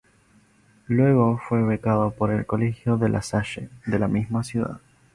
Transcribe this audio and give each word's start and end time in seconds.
Luego 0.87 1.37
fue 1.47 1.61
becado 1.61 2.09
por 2.09 2.31
el 2.31 2.47
Colegio 2.47 2.97
de 2.97 3.07
‘La 3.07 3.21
Salle’ 3.21 3.69
de 3.85 3.99
la 3.99 4.07
misma 4.07 4.43
ciudad. 4.43 4.79